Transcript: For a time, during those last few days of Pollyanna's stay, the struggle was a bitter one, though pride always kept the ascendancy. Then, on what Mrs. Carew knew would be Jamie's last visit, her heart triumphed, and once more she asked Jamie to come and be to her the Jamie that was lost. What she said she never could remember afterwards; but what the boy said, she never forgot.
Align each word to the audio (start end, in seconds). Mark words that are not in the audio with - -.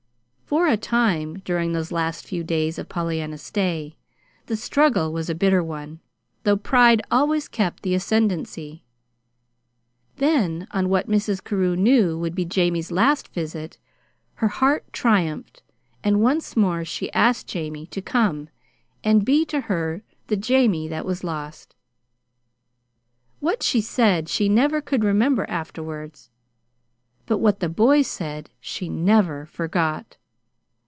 For 0.51 0.67
a 0.67 0.75
time, 0.75 1.39
during 1.45 1.71
those 1.71 1.93
last 1.93 2.25
few 2.27 2.43
days 2.43 2.77
of 2.77 2.89
Pollyanna's 2.89 3.41
stay, 3.41 3.95
the 4.47 4.57
struggle 4.57 5.13
was 5.13 5.29
a 5.29 5.33
bitter 5.35 5.63
one, 5.63 6.01
though 6.43 6.57
pride 6.57 7.01
always 7.09 7.47
kept 7.47 7.83
the 7.83 7.95
ascendancy. 7.95 8.83
Then, 10.17 10.67
on 10.71 10.89
what 10.89 11.07
Mrs. 11.07 11.41
Carew 11.41 11.77
knew 11.77 12.17
would 12.19 12.35
be 12.35 12.43
Jamie's 12.43 12.91
last 12.91 13.29
visit, 13.29 13.77
her 14.35 14.49
heart 14.49 14.83
triumphed, 14.91 15.63
and 16.03 16.19
once 16.21 16.57
more 16.57 16.83
she 16.83 17.09
asked 17.13 17.47
Jamie 17.47 17.85
to 17.85 18.01
come 18.01 18.49
and 19.05 19.23
be 19.23 19.45
to 19.45 19.61
her 19.61 20.03
the 20.27 20.35
Jamie 20.35 20.89
that 20.89 21.05
was 21.05 21.23
lost. 21.23 21.77
What 23.39 23.63
she 23.63 23.79
said 23.79 24.27
she 24.27 24.49
never 24.49 24.81
could 24.81 25.05
remember 25.05 25.45
afterwards; 25.49 26.29
but 27.25 27.37
what 27.37 27.61
the 27.61 27.69
boy 27.69 28.01
said, 28.01 28.49
she 28.59 28.89
never 28.89 29.45
forgot. 29.45 30.17